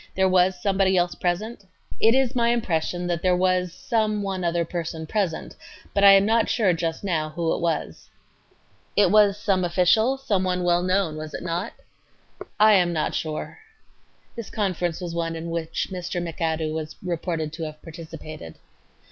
[0.15, 1.61] There was somebody else present?
[1.63, 2.07] A.
[2.07, 5.55] It is my impression that there was some one other person present,
[5.93, 8.09] but I am not sure just now who it was.
[8.95, 9.05] Q.
[9.05, 11.73] It was some official, some one well known, was it not....?
[12.41, 12.45] A.
[12.59, 13.59] I am not sure....
[14.35, 16.19] [This conference was one in which Mr.
[16.19, 18.55] McAdoo was reported to have participated.